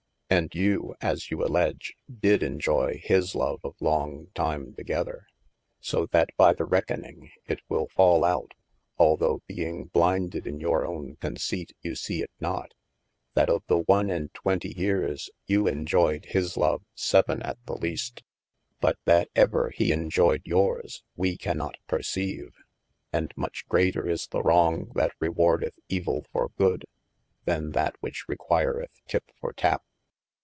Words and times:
And 0.33 0.55
you 0.55 0.95
(as 1.01 1.29
you 1.29 1.43
alledge) 1.43 1.93
did 2.09 2.41
enjoy 2.41 3.01
his 3.03 3.35
love 3.35 3.59
of 3.65 3.75
long 3.81 4.27
time 4.33 4.73
to 4.75 4.83
gether. 4.85 5.27
So 5.81 6.05
that 6.13 6.29
by 6.37 6.53
the 6.53 6.63
reckoning, 6.63 7.31
it 7.47 7.59
wil 7.67 7.87
fal 7.93 8.23
out 8.23 8.53
(although 8.97 9.41
being 9.45 9.89
b[lin]ded 9.89 10.47
in 10.47 10.61
your 10.61 10.85
owne 10.85 11.17
conceipt, 11.17 11.73
you 11.81 11.95
see 11.95 12.21
it 12.21 12.31
not) 12.39 12.71
that 13.33 13.49
of 13.49 13.63
the 13.67 13.79
one 13.79 14.07
& 14.29 14.33
twenty 14.33 14.69
yeares 14.73 15.29
you 15.47 15.67
enjoyed 15.67 16.23
his 16.27 16.55
love 16.55 16.81
vii. 16.97 17.41
at 17.43 17.57
the 17.65 17.75
least, 17.75 18.23
but 18.79 18.97
that 19.03 19.27
ever 19.35 19.69
he 19.75 19.91
enjoyed 19.91 20.43
yours 20.45 21.03
wee 21.17 21.35
cannot 21.35 21.75
perceive. 21.87 22.53
And 23.11 23.33
much 23.35 23.67
greater 23.67 24.07
is 24.07 24.27
the 24.27 24.41
wrong 24.41 24.93
that 24.95 25.11
rewardeth 25.19 25.77
evill 25.89 26.23
for 26.31 26.51
good, 26.57 26.85
than 27.43 27.71
that 27.71 27.97
which 27.99 28.29
requireth 28.29 28.91
tip 29.09 29.25
for 29.41 29.51
tap. 29.51 29.83